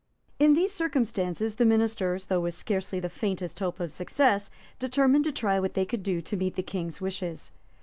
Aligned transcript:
In 0.39 0.53
these 0.53 0.71
circumstances 0.73 1.57
the 1.57 1.63
ministers, 1.63 2.25
though 2.25 2.39
with 2.39 2.55
scarcely 2.55 2.99
the 2.99 3.07
faintest 3.07 3.59
hope 3.59 3.79
of 3.79 3.91
success, 3.91 4.49
determined 4.79 5.25
to 5.25 5.31
try 5.31 5.59
what 5.59 5.75
they 5.75 5.85
could 5.85 6.01
do 6.01 6.21
to 6.23 6.35
meet 6.35 6.55
the 6.55 6.63
King's 6.63 7.01
wishes. 7.01 7.51